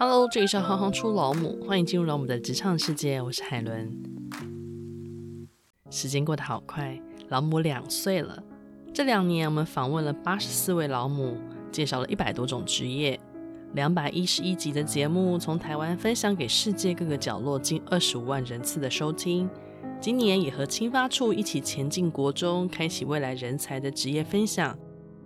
[0.00, 3.92] Hello，这里是行行出老母，欢迎进入老母的职场世界，我是海伦。
[5.90, 6.96] 时间过得好快，
[7.30, 8.40] 老母两岁了。
[8.94, 11.36] 这两年，我们访问了八十四位老母，
[11.72, 13.18] 介绍了一百多种职业，
[13.72, 19.50] 两百一十一集的节目从台湾分享给世界各个角落，近二十五万人次的收听。
[20.00, 24.78] 今年也和青发处一起前进国中，开启未来人才的职业分享，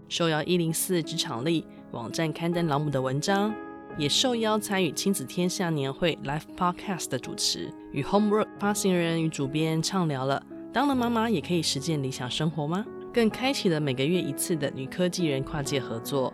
[0.09, 3.54] 受邀一零四职场力网站刊登老母的文章。
[3.98, 10.42] 也受邀参与亲子天下年会 Live Podcast 的主持，与 Homework 发行人与主编畅聊了
[10.73, 12.84] 当了妈妈也可以实践理想生活吗？
[13.12, 16.33] 更开启了每个月一次的女科技人跨界合作。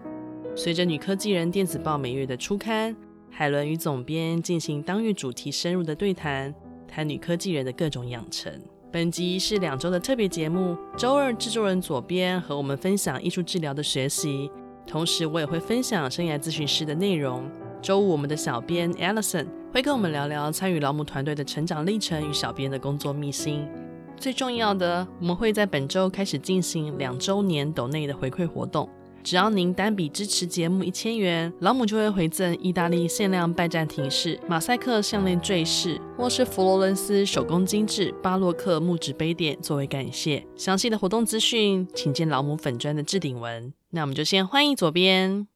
[0.54, 2.94] 随着女科技人电子报每月的初刊，
[3.30, 6.54] 海伦与总编进行当月主题深入的对谈，
[6.86, 8.52] 谈女科技人的各种养成。
[8.90, 14.50] 本集是两周的特别节目，周二制作人左边和我们分享艺术治疗的学习。
[14.88, 17.48] 同时，我也会分享生涯咨询师的内容。
[17.82, 23.68] 周五，我们的小编 Alison 会跟我们聊聊参与劳模团队的成长历程与小编的工作秘辛。
[24.16, 28.88] 最重要的，我们会在本周开始进行两周年斗内的回馈活动。
[29.22, 40.44] 只要您单笔支持节目一千元，老母就会回赠意大利限量拜占庭式马赛克项链坠饰，或是佛罗伦斯手工精致巴洛克木质杯垫作为感谢。
[40.56, 43.72] 详细的活动资讯，请见老母粉砖的置顶文。
[43.90, 45.48] 那我们就先欢迎左边。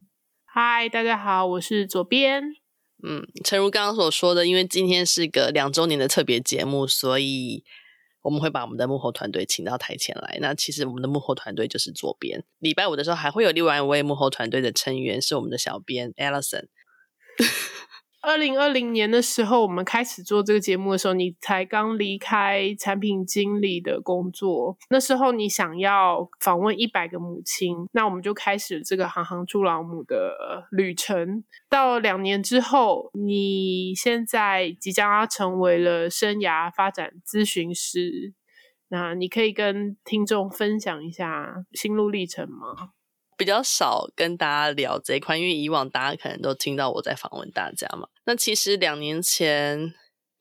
[0.43, 2.41] 嗨，大家好，我是左边。
[3.03, 7.63] 嗯，诚如刚刚所说的，因为今天是个两周年的特别节目，所以
[8.23, 10.39] 我们会把我们的幕后团队请到台前来。
[10.41, 12.43] 那其实我们的幕后团队就是左边。
[12.57, 16.69] 礼拜五的时候还会有另外一位幕后团队的成员，是我们的小编 Alison。
[18.23, 24.77] 二零二零年的时候，我们开始做这个节目的时候，你才刚离开产品经理的工作。
[24.89, 31.43] 那时候你想要访问一百个母亲，那我们就开始这个行行出老母的旅程。
[31.69, 38.33] 到两年之后，你现在即将要成为了生涯发展咨询师，
[38.87, 42.91] 那你可以跟听众分享一下心路历程吗？
[43.43, 48.07] 比较少跟大家聊这一块，因为以往大家可能都听到我在访问大家嘛。
[48.23, 49.93] 那其实两年前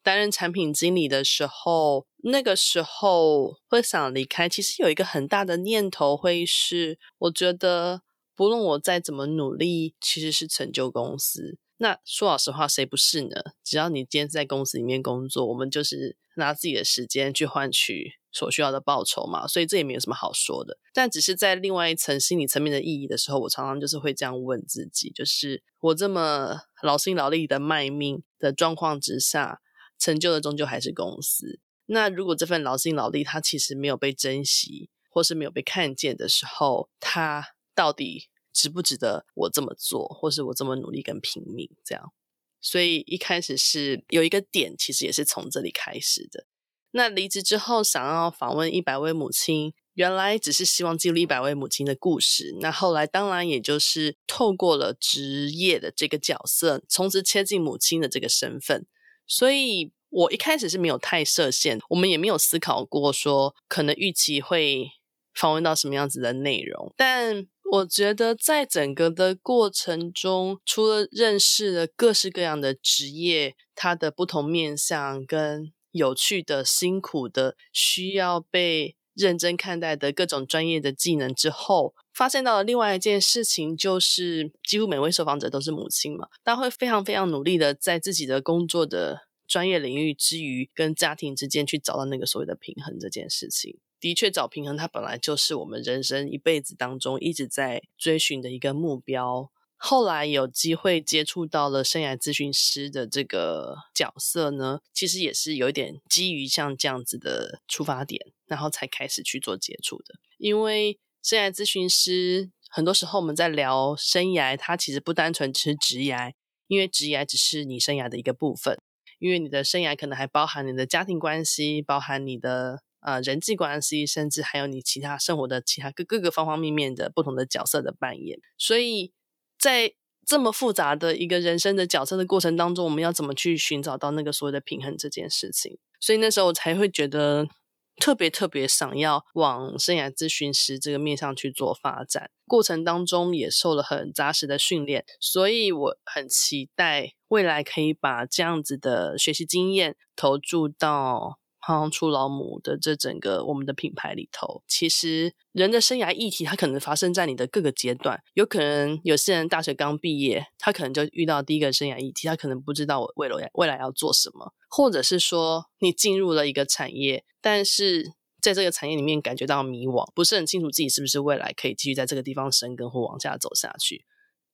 [0.04, 8.02] 担任产品经理的时候，那个时候会想离开，其实有一个很大的念头会是，我觉得
[8.36, 11.58] 不论我再怎么努力，其实是成就公司。
[11.82, 13.42] 那说老实话，谁不是呢？
[13.64, 20.78] 只要你今天在公司里面工作，我们就是拿自己的时间去换取所需要的报酬嘛，所以这也没有什么好说的。
[20.94, 29.60] 但只是在另外一层心理层面的意义的时候，我常常就是会这样问自己：就是我这么劳心劳力的卖命的状况之下，
[29.98, 31.58] 成就的终究还是公司。
[31.86, 37.44] 那如果这份劳心劳力它其实没有被珍惜，或是没有被看见的时候，它
[37.74, 38.28] 到底？
[38.52, 42.12] 值不值得我这么做，或是我这么努力跟拼命这样？
[42.60, 46.46] 所以一开始是有一个点，其实也是从这里开始的。
[46.92, 52.56] 那离职之后，想要访问一百位母亲，原来只是希望记录一百位母亲的故事。
[52.60, 58.86] 那后来当然也就是透过了职业的这个角色，从此切进母亲的这个身份。
[59.26, 64.90] 所以我一开始是没有太设限，我们也没有思考过说可能预期会
[65.34, 67.48] 访问到什么样子的内容，但。
[67.72, 93.78] 我觉得在整个的过程中，除了认识了各式各样的职业，它的不同面向跟有趣的、辛苦的、需要被认真看待的各种专业的技能之后，发现到了另外一件事情，就是几乎每位受访者都是母亲嘛，她会非常非常努力的在自己的工作的专业领域之余，跟家庭之间去找到那个所谓的平衡这件事情。
[94.02, 99.48] 的确，找平衡，它本来就是我们人生一辈子当中一直在追寻的一个目标。
[99.76, 110.16] 后来有机会接触到了生涯咨询师的这个角色呢，其实也是有一点基于像这样子的出发点，然后才开始去做接触的。
[110.38, 116.32] 因为生涯咨询师很多时候我们在聊生涯，它其实不单纯只是职涯，
[116.66, 118.76] 因为职涯只是你生涯的一个部分，
[119.20, 122.80] 因为你的生涯可能还包含你的家庭关系，包含你的。
[123.02, 129.12] 呃，人际关系，甚至还有你其他生活的其他各各个方方面面的不同的角色的扮演，所以
[129.58, 129.94] 在
[130.24, 135.78] 这么复杂的一个人生的角色的过程当中，我们要怎么去寻找到那个所谓的平衡这件事情？
[136.00, 137.48] 所以那时候我才会觉得
[137.96, 151.40] 特别特别想要往生涯咨询师这个面向去做发展，过程当中也受了很扎实的训练，所以我很期待未来可以把这样子的学习经验投注到。
[151.64, 158.20] 行出老母的这整个我们的品牌里头，其实人的生涯议题，它可能发生在你的各个阶段。
[158.34, 174.04] 有可能有些人大学刚毕业，他可能就遇到第一个生涯议题，他可能不知道我未来未来要做什么，或者是说你进入了一个产业，但是在这个产业里面感觉到迷惘，不是很清楚自己是不是未来可以继续在这个地方生根或往下走下去，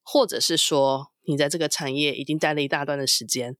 [0.02, 3.56] 或者是说你在这个产业已经待了一大段的时间，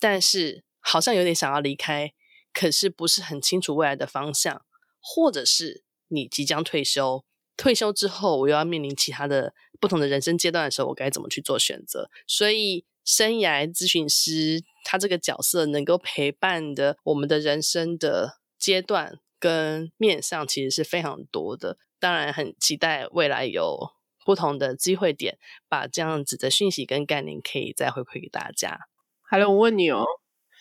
[0.00, 2.12] 但是好像有点想要离开。
[2.52, 4.64] 可是不是很清楚未来的方向，
[5.00, 7.24] 或者是你即将退休，
[7.56, 12.10] 退休之后我又要面临其他的不同的人生阶段的时候，我该怎么去做选择？
[12.26, 21.78] 所以，生涯咨询师他这个角色能够陪伴的我们的人生的阶段跟面向，其实是非常多的。
[22.00, 23.90] 当然，很期待未来有
[24.24, 28.88] 不同的机会点，把这样子的讯息跟概念可以再回馈给大家。
[29.22, 30.04] 好了，我问你哦。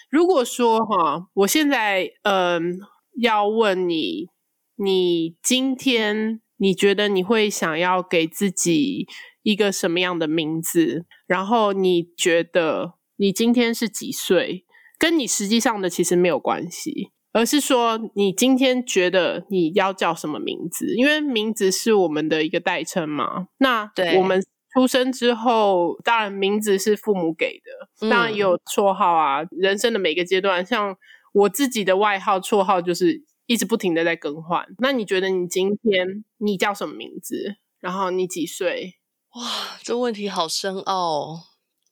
[0.09, 2.79] 如果说哈，我现在嗯
[3.19, 4.29] 要问你，
[4.75, 9.05] 你今天你觉得你会想要给自己
[9.43, 11.05] 一个什么样的名字？
[11.25, 14.65] 然后你觉得你今天是几岁？
[14.97, 20.95] 跟你实际上的其实没有关系，而是说你今天觉得你要叫什么名字？
[20.95, 23.47] 因为名字是我们的一个代称嘛。
[23.57, 24.41] 那我们。
[24.73, 29.41] 出生之后，当然名字是父母给的，当然也有绰号啊。
[29.41, 30.95] 嗯、人生的每个阶段，像
[31.33, 34.67] 我自己的外号、绰号，就是一直不停的在更换。
[34.79, 37.55] 那你觉得你今天你叫什么名字？
[37.79, 38.95] 然后你几岁？
[39.35, 41.43] 哇，这问题好深奥。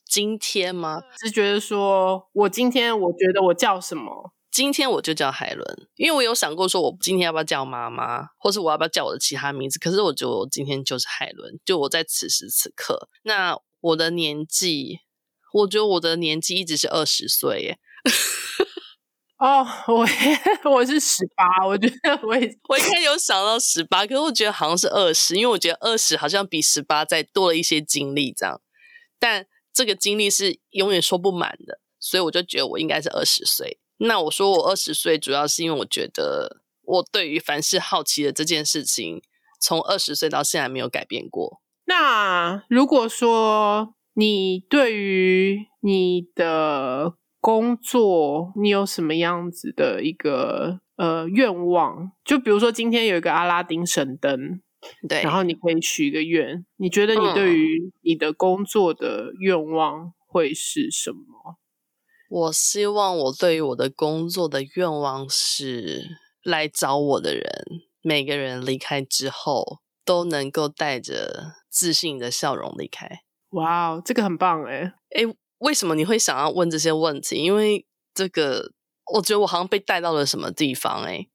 [0.06, 1.02] 今天吗？
[1.20, 4.35] 是觉得说我今天我觉得我叫什么？
[4.56, 9.78] 今天我就叫海伦，因为我有想过说，我今天要不要叫妈妈，或是我要不要叫我的其他名字？
[9.78, 13.10] 可是我觉得我今天就是海伦，就我在此时此刻。
[13.24, 15.00] 那我的年纪，
[15.52, 17.80] 我觉得我的年纪一直是二十岁耶。
[19.40, 20.08] 哦，我
[20.72, 28.62] 我是十八，我觉得我也我一开始有想到十八，可是我觉得好像是二十，因为我觉得二十好像比十八再多了一些经历这样。
[29.20, 33.82] 但这个经历是永远说不满的，所以我就觉得我应该是二十岁。
[33.98, 39.22] 那我说我二十岁，主要是因为我觉得我对于凡事好奇的这件事情，
[39.60, 41.62] 从二十岁到现在没有改变过。
[41.86, 52.12] 那如果说你对于你的工作，你有什么样子的一个呃愿望？
[52.24, 54.62] 就比如说今天有一个阿拉丁神灯，
[55.08, 61.58] 对，然后你可以许一个愿，你觉得你对于你的工作的愿望会是什么？
[62.30, 67.44] 我希望我对于我的工作的愿望是，来找我的人，
[68.02, 73.22] 每个人离开之后都能够带着自信的笑容离开。
[73.52, 77.36] 哇哦，这个很棒诶诶，为什么你会想要问这些问题？
[77.36, 78.72] 因为这个，
[79.14, 81.30] 我觉得我好像被带到了什么地方诶。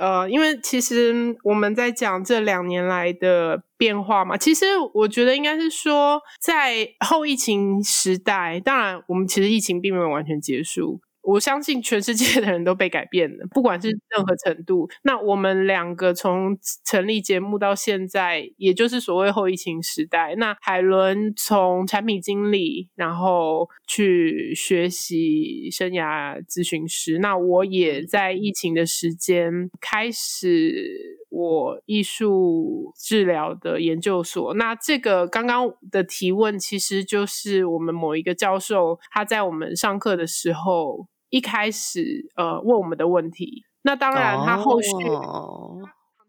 [0.00, 4.64] 呃，因为其实我们在讲这两年来的变化嘛，其实
[4.94, 11.00] 我觉得应该是说，在后疫情时代，当然我们其实疫情并没有完全结束。
[11.22, 14.88] 我相信全世界的人都被改变了，不管是任何程度。
[15.02, 20.34] 那我们两个从成立节目到现在，也就是所谓后疫情时代。
[20.36, 27.18] 那海伦从产品经理，然后去学习生涯咨询师。
[27.18, 34.52] 那我也在疫情的时间开始我艺术治疗的研究所。
[34.54, 41.06] 那这个刚刚的提问，其实就是我们某一个教授他在我们上课的时候。
[41.32, 43.62] 一开始，呃，问我们的问题。
[43.82, 44.90] 那当然，他后续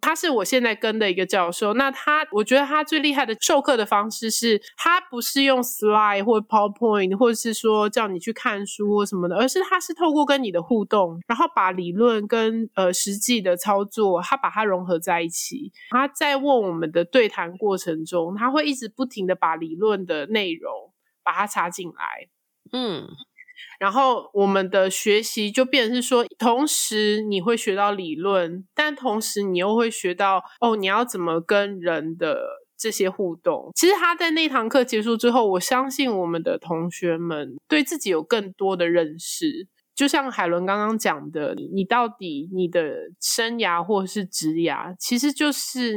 [0.02, 1.74] 他是我现在跟的一个教授。
[1.76, 15.72] 那他，我觉得他最厉害的授课的方式是，他不是用 slide 或 PowerPoint，或者是说叫你去看书什么的，而是他是透过跟你的互动，然后把理论跟呃实际的操作，他把它融合在一起。
[15.92, 20.92] 他在问我们的对谈过程中，他会一直不停的把理论的内容
[21.24, 22.28] 把它插进来。
[22.72, 23.08] 嗯。
[23.80, 32.44] 然后我们的学习就变成是说，同时你会学到理论，但同时你又会学到哦，你要怎么跟人的
[32.78, 33.72] 这些互动。
[33.76, 39.68] 其实他在那堂课结束之后，我相信我们的同学们对自己有更多的认识。
[39.94, 45.94] 就像海伦刚刚讲的，你到底你的生涯或是职涯，其实就是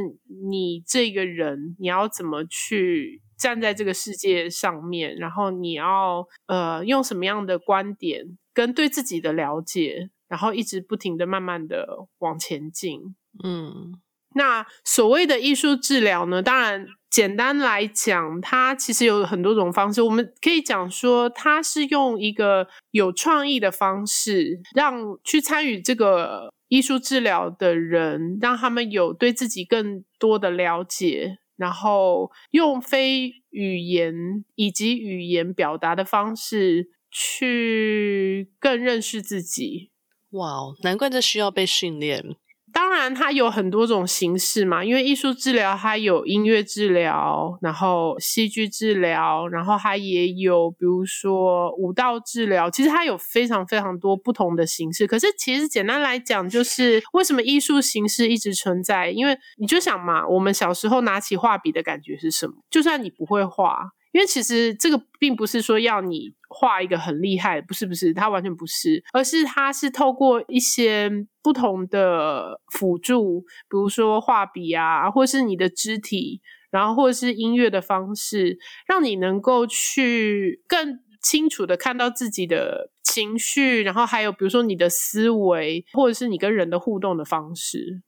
[0.49, 3.21] 你这个人，你要怎么去。
[3.37, 13.15] 站在这个世界上面，然后你要呃用什么样的观点跟对自己的了解，然后一直不停的慢慢的往前进。
[13.43, 13.99] 嗯，
[14.35, 16.41] 那所谓的艺术治疗呢？
[16.41, 20.01] 当然，简单来讲，它其实有很多种方式。
[20.01, 39.91] 我们可以讲说，它是用一个有创意的方式，让去参与这个艺术治疗的人，让他们有对自己更多的了解，然后用非语言以及语言表达的方式去更认识自己。
[40.31, 42.35] 哇，难怪这需要被训练。
[42.75, 55.07] 当然，它有很多种形式嘛，因为艺术治疗它有音乐治疗，然后戏剧治疗，然后它也有比如说舞蹈治疗，其实它有非常非常多不同的形式。
[55.07, 59.09] 可是其实简单来讲，就是为什么艺术形式一直存在？
[59.09, 62.55] 因为你就想嘛，我们小时候拿起画笔的感觉是什么？
[62.69, 63.91] 就算你不会画。
[64.15, 71.11] 因为其实这个并不是说要你画一个很厉害，不是不是，它完全不是，而是它是透过一些
[71.43, 76.39] 不同的辅助，比如说画笔啊，或是你的肢体，
[76.71, 78.57] 然后或者是音乐的方式，
[78.87, 88.01] 让你能够去更清楚的看到自己的情绪，然后还有比如说你的思维，或者是你跟人的互动的方式。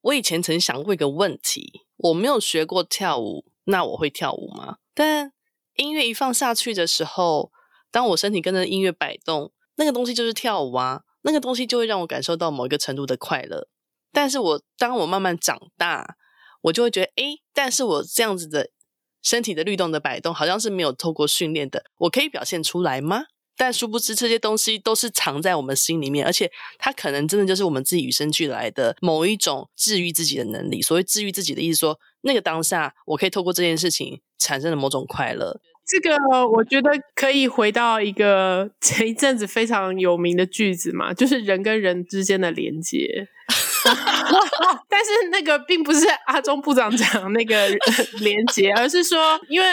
[0.00, 4.78] 我以前曾想过一个问题，我没有学过跳舞，那我会跳舞吗？
[4.92, 5.32] 但
[5.76, 7.50] 音乐一放下去的时候，
[7.90, 13.68] 当我身体跟着音乐摆动，那个东西就是跳舞啊，那个东西就会让我感受到某一个程度的快乐。
[14.12, 16.16] 但是我当我慢慢长大，
[16.62, 18.70] 我就会觉得，诶，但是我这样子的
[19.22, 23.24] 身体的律动的摆动，好像是没有透过训练的，我可以表现出来吗？
[23.54, 30.80] 但殊不知这些东西都是藏在我们心里面，而且它可能真的就是我们自己与生俱来的某一种治愈自己的能力。
[30.82, 35.60] 所谓治愈自己的意思说，说那个当下我可以透过这件事情产生了某种快乐。
[35.84, 36.16] 这个
[36.48, 43.28] 我觉得可以回到一个 前一阵子非常有名的句子嘛，就是人跟人之间的连接。
[44.88, 47.68] 但是那个并不是阿中部长讲那个
[48.22, 49.66] 连接，而是说，因为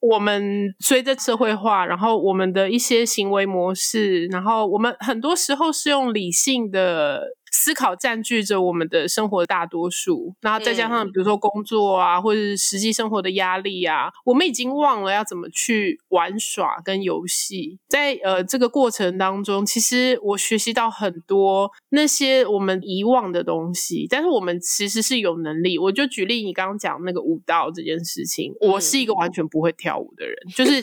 [0.00, 7.36] 我们随着社会化，然后我们的一些行为模式，然后我们很多时候是用理性的。
[7.50, 17.78] 思考占据着我们的生活大多数，然后再加上比如说工作啊，嗯、或者是实际生活的压力啊，我们已经忘了要怎么去玩耍跟游戏。
[17.88, 25.78] 在呃这个过程当中，其实我学习到很多那些我们遗忘的东西，但是我们其实是有能力。
[25.78, 30.80] 我就举例你刚刚讲那个舞蹈这件事情，嗯、我是一个完全不会跳舞的人，就是。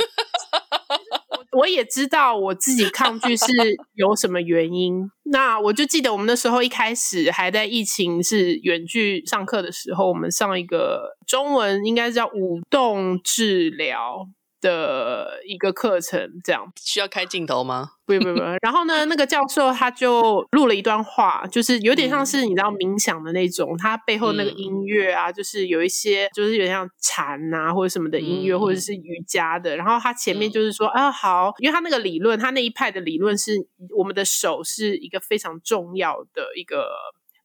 [1.57, 3.45] 我也知道我自己抗拒是
[3.95, 5.09] 有什么原因。
[5.23, 14.27] 那我就记得我们那时候一开始还在疫情是远距上课的时候，我们上一个中文应该是叫舞动治疗。
[14.61, 17.91] 的一个课程，这样需要开镜头吗？
[18.07, 29.75] 不不不，然后呢，那个教授他就录了一段话，就是有点像是你知道冥想的那种，他背后那个音乐啊，就是有一些就是有点像禅啊或者什么的音乐，或者是瑜伽的。
[29.75, 36.87] 然后他前面就是说啊，好，因为他那个理论，他那一派的理论是我们的手是一个非常重要的一个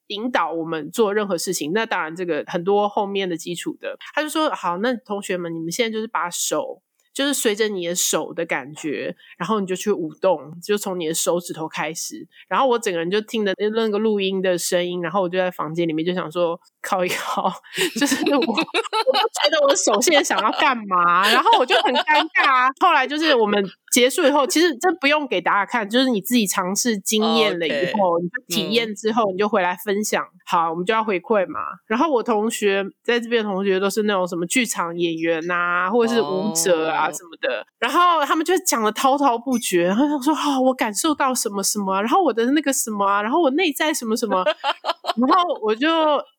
[0.06, 1.72] 引导我们做任何事情。
[1.74, 6.80] 那当然，这个很多后面的基础的，他就说好，那同学们，你们现在就是把手。
[7.12, 12.26] 就是随着你的手的感觉，然后你就去舞动，就从你的手指头开始。
[12.48, 17.52] 然后我整个人就听着那个录音的声音，然后我就在房间里面就想说，靠一靠，
[17.98, 22.68] 就是我， 我不觉得我的手现在想要干嘛，然后我就很尴尬。
[22.80, 23.62] 后来就是我们。
[23.92, 30.24] 结束以后，其实这不用给大家看，就是你自己尝试经验了以后，你就体验之后，你就回来分享。
[30.46, 31.60] 好，我们就要回馈嘛。
[31.86, 44.42] 然后我同学在这边的同学都是那种什么剧场演员啊，或者是舞者啊什么的，然后他们就讲的滔滔不绝，然后他说：“啊，我感受到什么什么，然后我的那个什么啊，然后我内在什么什么。
[45.16, 45.88] ”然后我就。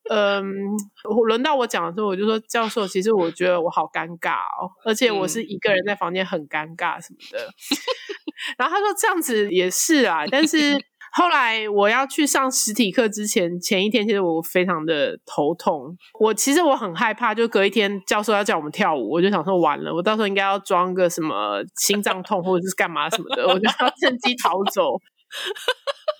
[0.09, 0.43] 嗯，
[1.27, 7.45] 轮到我讲的时候，我就说教授，其实我觉得我好尴尬哦，而且我是一个人在房间很尴尬什么的。
[7.45, 7.51] 嗯、
[8.59, 10.77] 然后他说这样子也是啊，但是
[11.13, 15.95] 后来我要去上实体课之前，前一天其实我非常的头痛。
[16.19, 24.99] 我其实我很害怕，就隔一天教授要叫我们跳舞，我就想说完了，我到时候应该要装个什么心脏痛或者是干嘛什么的，我就要趁机逃走。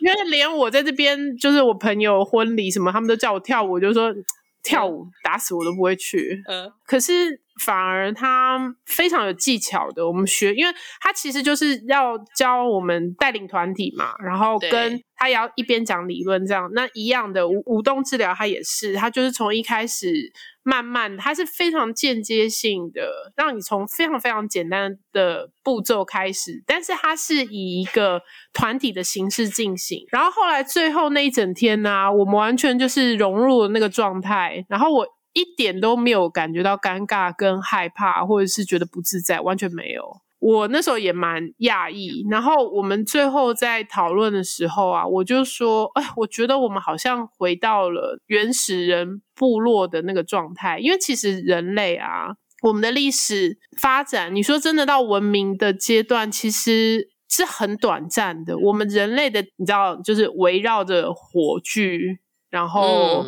[0.03, 4.13] 因为连我在这边，就是我朋友婚礼什么，他们都叫我跳舞，我就说
[4.61, 6.43] 跳舞打死我都不会去。
[6.45, 16.69] 嗯，可是反而他非常有技巧的，我们学，因为他其实就是要教我们带领团体嘛，然后跟他也要一边讲理论这样。
[16.73, 20.31] 那一样的舞舞动治疗，他也是，他就是从一开始。
[20.65, 28.21] 慢慢，他是非常间接性的，让你从非常非常简单的步骤开始，但是它是以一个
[28.53, 30.05] 团体的形式进行。
[30.09, 34.65] 然后后来最后那一整天呢、啊，我们完全就是融入了那个状态。
[34.69, 40.21] 然后我一点都没有感觉到尴尬跟害怕，或者是觉得不自在，完全没有。
[40.39, 58.57] 我那时候也蛮讶异，然后我们最后在讨论的时候啊，我就说，哎，我觉得我们好像回到了原始人部落的那个状态，因为其实人类啊，我们的历史发展，你说真的到文明的阶段，其实是很短暂的。
[58.57, 63.25] 我们人类的，你知道，就是围绕着火炬，然后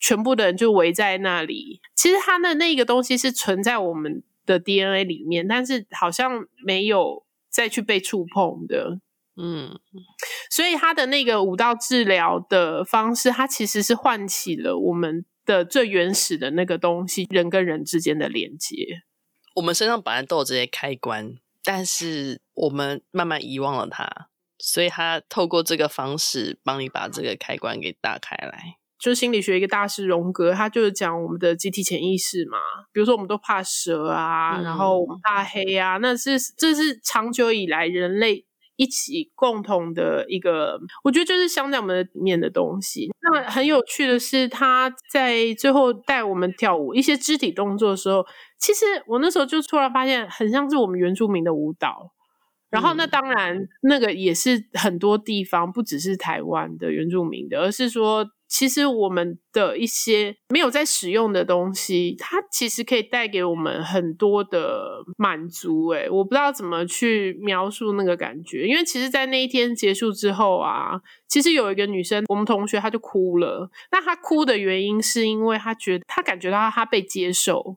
[0.00, 1.80] 全部的人就围在那里。
[1.94, 9.00] 其实他的那个东西是存在我们的 DNA 里面，但是好像没有再去被触碰的，
[9.36, 9.78] 嗯，
[10.50, 19.02] 所以他的那个舞蹈治疗的方式，它其实是唤起了我们的最原始的那个东西，人跟人之间的连接。
[19.56, 21.34] 我们身上本来都有这些开关，
[21.64, 28.76] 但是我们慢慢遗忘了它，所以他透过这个方式帮你把这个开关给打开来。
[28.98, 32.58] 就心理学一个大师荣格，他就是讲我们的集体潜意识嘛。
[32.92, 43.10] 比如说，我们都怕蛇啊，嗯、然后我们怕黑啊，那是这是长久以来人类一起共同的一个，我觉得就是镶在我们的里面的东西。
[43.20, 48.24] 那很有趣的是，他在最后带我们跳舞一些肢体动作的时候，
[48.58, 52.12] 其实我那时候就突然发现，很像是我们原住民的舞蹈。
[52.70, 58.26] 然后，那当然，那个也是很多地方，不只是台湾的原住民的，而是说。
[58.48, 65.88] 其实我们的一些没有在使用的东西，它其实可以带给我们很多的满足。
[65.88, 73.70] 诶，我不知道怎么去描述那个感觉，因为其实，在那一天结束之后啊，其实有一个女生，我们同学，她就哭了。
[73.90, 77.76] 那她哭的原因是因为她觉得她感觉到她被接受。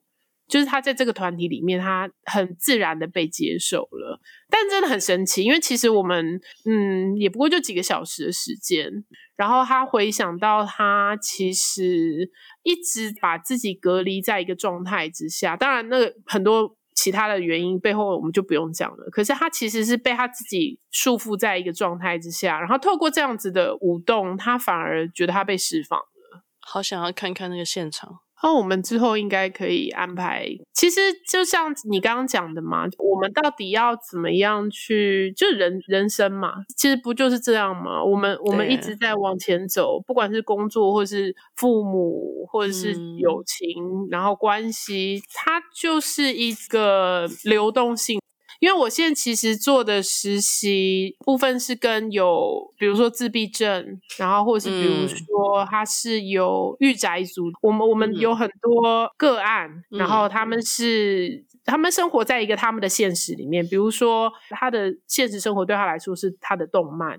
[0.49, 12.29] 就是他在这个团体里面，他很自然的被接受了，但真的很神奇，因为其实我们嗯也不过就几个小时的时间，然后他回想到他其实
[12.63, 28.19] 一直把自己隔离在一个状态之下，当然那个很多其他的原因背后我们就不用讲了，可是他其实是被他自己束缚在一个状态之下，然后透过这样子的舞动，他反而觉得他被释放了，好想要看看那个现场。
[28.41, 30.47] 那、哦、我们之后应该可以安排。
[30.73, 35.33] 其实就像你刚刚讲的嘛，我们到底要怎么样去？
[35.35, 38.01] 就人人生嘛，其实不就是这样吗？
[38.01, 48.19] 我们我们一直在往前走，不管是工作，或是父母，或者是友情，嗯、然后关系，它就是一个流动性。
[48.59, 67.17] 因为我现在其实做的实习部分是跟有，比如说自闭症，然后或者是比如说他是有御宅族，我们我们有很多个案，然后他们是他们生活在一个他们的现实里面，比如说他的现实生活对他来说是他的动漫，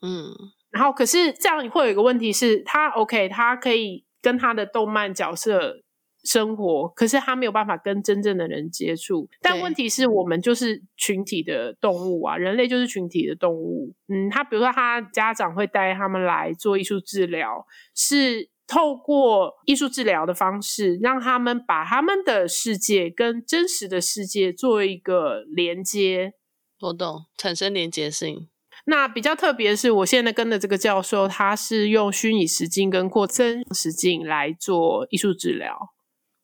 [0.00, 0.32] 嗯，
[0.70, 5.82] 然后可是这样会有一个问题是，他 OK，他可以跟他的动漫角色。
[6.24, 9.28] 生活，可是他没有办法跟真正的人接触。
[9.40, 13.94] 但问题是我们就是群体的动物啊，人类就是群体的动物。
[14.08, 26.34] 嗯，他比如说他家长会带他们来做艺术治疗，是透过艺术治疗的方式，让他们把他们的世界跟真实的世界做一个连接。
[26.80, 28.48] 我懂，产生连接性。
[28.84, 35.76] 那比较特别的是，我现在跟的这个教授，他是用虚拟实境跟扩增实境来做艺术治疗。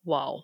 [0.04, 0.40] 哇哦！Wow.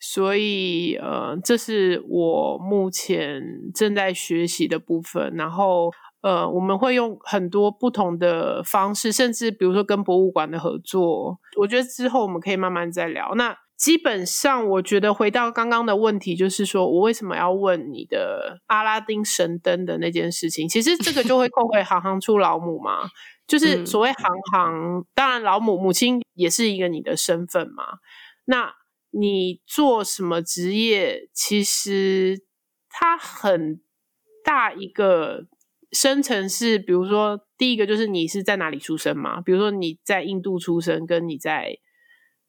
[0.00, 3.42] 所以呃，这是我目前
[3.74, 5.34] 正在学习的部分。
[5.34, 11.38] 然后呃，我们会用很多不同的方式，甚至比如说跟博物馆的合作。
[11.58, 13.34] 我觉得之后我们可以慢慢再聊。
[13.36, 20.68] 那基本上，我觉得回到刚刚的问题，就是说我为什么要问你的阿拉丁神灯的那件事情？
[20.68, 23.08] 其实这个就会扣回行行出老母嘛，
[23.46, 27.84] 就是所谓行行，嗯、当然老母母亲也是一个你的身份嘛。
[28.44, 28.70] 那
[29.16, 31.28] 你做什么职业？
[31.32, 32.44] 其实
[32.88, 33.80] 它很
[34.42, 35.46] 大一个
[35.92, 39.40] 深层是，比如说第一个就是你是在哪里出生嘛？
[39.40, 41.78] 比如说你在印度出生，跟你在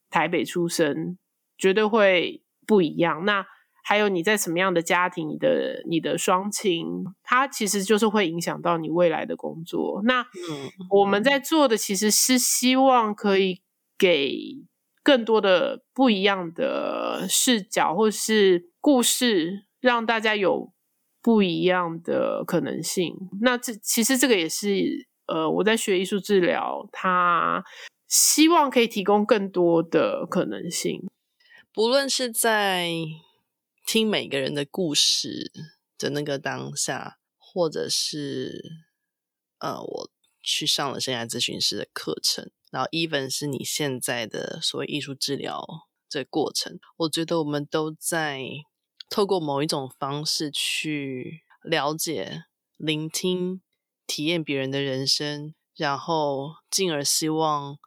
[0.09, 1.19] 台北出生
[1.55, 3.23] 绝对会不一样。
[3.25, 3.45] 那
[3.83, 6.87] 还有你在什么样的家庭，你的你的双亲，
[7.21, 10.01] 它其实就是会影响到你未来的工作。
[10.03, 10.25] 那
[10.89, 13.61] 我们在做的其实是希望可以
[13.97, 14.65] 给。
[15.05, 20.73] 更多的不一样的视角或是故事，让大家有
[21.21, 23.13] 不一样的可能性。
[23.41, 27.63] 那这其实这个也是呃，我在学艺术治疗，他
[28.07, 31.07] 希望可以提供更多的可能性。
[31.71, 32.89] 不论是在
[33.85, 35.51] 听每个人的故事
[35.99, 38.59] 的那个当下，或者是
[39.59, 40.09] 呃，我
[40.41, 42.49] 去上了生涯咨询师的课程。
[42.75, 45.65] 然后，even 是你现在的所谓艺术治疗
[46.09, 48.43] 这过程，我觉得我们都在
[49.09, 52.43] 透过某一种方式去了解、
[52.75, 53.61] 聆听、
[54.05, 57.77] 体验别人的人生，然后进而希望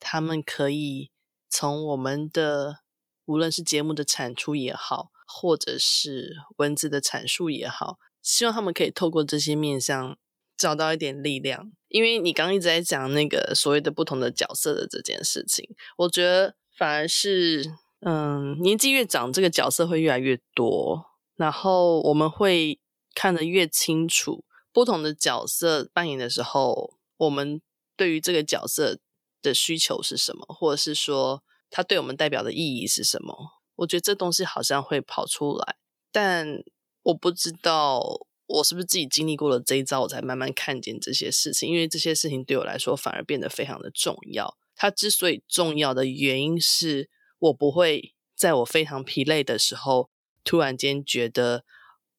[0.00, 1.10] 他们可以
[1.50, 2.78] 从我们的
[3.26, 10.16] 无论是节目的产出也好，或者是文字的阐述也好，希望他们可以透过这些面向
[10.58, 11.72] 找到一点力量。
[11.88, 15.66] 因为你刚刚一直在讲那个所谓的不同的角色的这件事情，
[15.96, 17.64] 我觉得反而是，
[18.00, 22.78] 嗯，年纪越长，这个角色会越来越多，然后我们会
[23.14, 27.62] 看得越清楚不同的角色扮演的时候，我们
[27.96, 28.98] 对于这个角色
[29.40, 33.34] 的需求是什么，或者是说它对我们代表的意义是什么？
[33.76, 35.76] 我觉得这东西好像会跑出来，
[36.12, 36.62] 但
[37.04, 38.26] 我不知道。
[38.48, 41.68] 我是不是自己经历过了这一遭，我才慢慢看见这些事情？
[41.68, 44.56] 因为这些事情对我来说反而变得非常的重要。
[44.74, 50.08] 它之所以重要的原因是我不会在我非常疲累的时候，
[50.44, 51.64] 突然间觉得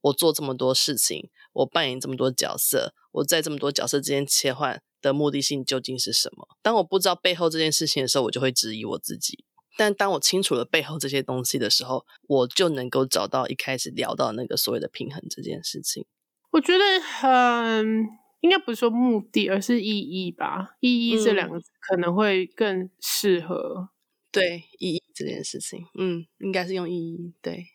[0.02, 6.48] 我做这么多事情，我扮演这么多角色，我在这么多角色之间切换的目的性究竟是什么？
[6.62, 9.44] 当我不知道背后这件事情的时候，我就会质疑我自己。
[9.78, 16.06] 但当我清楚了背后这些东西的时候，我就能够找到一开始聊到那个所谓的平衡这件事情。
[16.52, 18.08] 我觉得很、嗯、
[18.42, 20.76] 应该不是说目的，而是意义吧。
[20.80, 23.56] 意义这两个字可能会更适合。
[23.56, 23.90] 嗯、
[24.32, 27.34] 对意义这件事情，嗯，应该是用意义。
[27.42, 27.66] 对，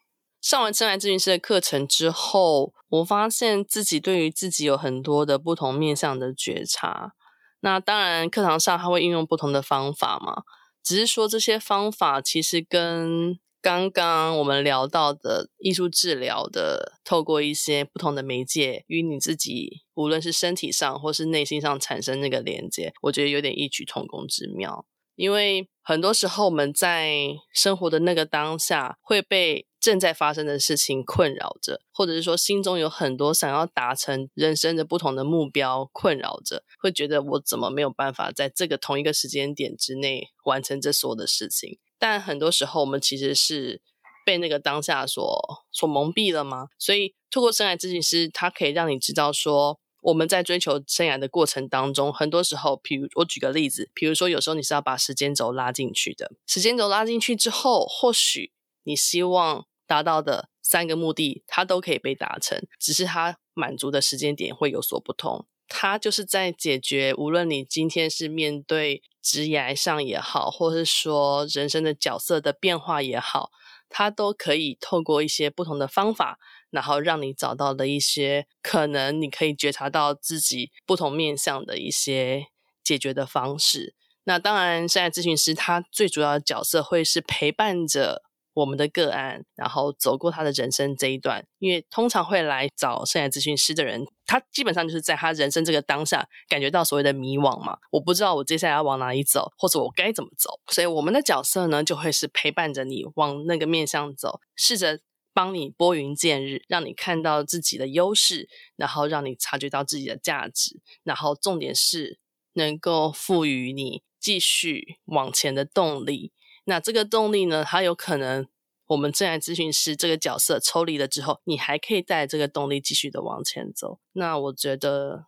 [0.40, 7.12] 上完真爱咨询师的课程之后，我发现自己对于自己有很多的不同面向的觉察。
[7.60, 10.42] 那当然，课堂上他会运用不同的方法嘛，
[10.82, 13.38] 只是说这些方法其实跟。
[13.64, 24.85] 刚刚我们聊到的艺术治疗的，透过一些不同的媒介与你自己，无论是身体上或是内心上产生那个连接，我觉得有点异曲同工之妙。
[25.14, 27.14] 因为很多时候我们在
[27.55, 41.79] 生活的那个当下会被正在发生的事情困扰着，或者是说心中有很多想要达成人生的不同的目标困扰着，会觉得我怎么没有办法在这个同一个时间点之内完成这所有的事情。
[42.06, 43.80] 但很多时候，我们其实是
[44.26, 46.68] 被那个当下所所蒙蔽了吗？
[46.78, 65.46] 所以，透过生涯咨询师，他可以让你知道说，我们在追求生涯的过程当中，很多时候，比如我举个例子，比如说有时候你是要把时间轴拉进去的，时间轴拉进去之后，或许你希望达到的三个目的，它都可以被达成，只是它满足的时间点会有所不同。
[65.68, 73.50] 它就是在解决，无论你今天是面对职业上也好，或是说人生的角色的变化也好，
[73.88, 76.38] 它都可以透过一些不同的方法，
[76.70, 82.46] 然后让你找到的一些可能你可以觉察到自己不同面向的一些
[82.83, 83.94] 解决的方式。
[84.24, 88.22] 那当然，现在咨询师他最主要的角色会是陪伴着。
[88.54, 105.00] 我们的个案，然后走过他的人生这一段，因为通常会来找生涯咨询师的人，他基本上就是在他人生这个当下感觉到所谓的迷惘嘛，我不知道我接下来要往哪里走，或者我该怎么走，所以我们的角色呢，就会是陪伴着你往那个面向走，试着
[105.32, 112.20] 帮你拨云见日，让你看到自己的优势，然后让你察觉到自己的价值，然后重点是
[112.52, 116.30] 能够赋予你继续往前的动力。
[116.66, 118.48] 那这个动力呢，它有可能
[118.87, 123.98] 我们生涯咨询师这个角色抽离了之后，你还可以带这个动力继续的往前走。
[124.12, 125.27] 那我觉得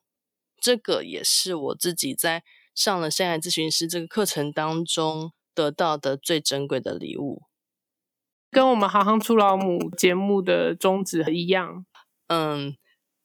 [0.61, 2.43] 这个也是我自己在
[2.75, 7.43] 上了生涯咨询师这个课程当中得到的最珍贵的礼物，
[8.51, 11.85] 跟我们行行出老母节目的宗旨一样。
[12.29, 12.77] 嗯，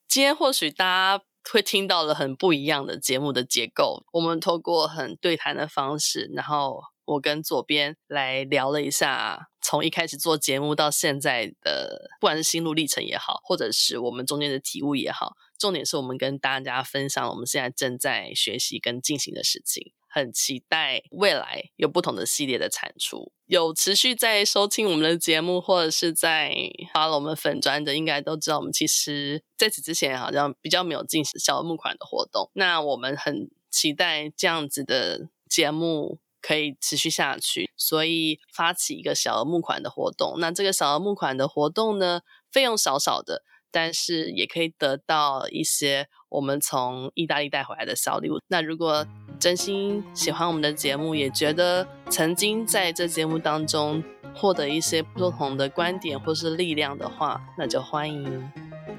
[0.07, 0.85] 今天或许大
[1.17, 6.90] 家会听到了很不一样的节目的结构，我们透过很对谈的方式，然后。
[7.05, 23.31] 我跟左边来聊了一下，从一开始做节目到现在的，不管是心路历程也好，或者是我们中间的体悟也好，重点是我们跟大家分享我们现在正在学习跟进行的事情，很期待未来有不同的系列的产出。
[23.47, 26.55] 有持续在收听我们的节目，或者是在
[26.93, 32.49] 发了我们粉专的，应该都知道，我们其实在此之前好像比较没有进行小额募款的活动。
[32.53, 36.19] 那我们很期待这样子的节目。
[36.41, 40.35] 可以持续下去，所以发起一个小额募款的活动。
[40.39, 48.39] 那这个小额募款的活动呢，费用少少的，但是也可以得到一些我们从意大利带回来的小礼物。
[48.47, 49.05] 那如果
[49.39, 54.03] 真心喜欢我们的节目，也觉得曾经在这节目当中
[54.35, 58.51] 获得一些不同的观点或是力量的话，那就欢迎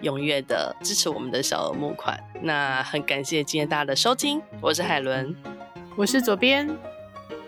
[0.02, 2.18] 踊跃的支持我们的小额募款。
[2.42, 5.34] 那很感谢今天大家的收听，我是海伦，
[5.96, 6.68] 我是左边。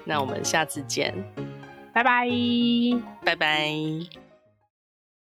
[0.04, 1.14] 那我们下次见。
[1.92, 2.28] 拜拜。
[3.24, 4.23] 拜拜。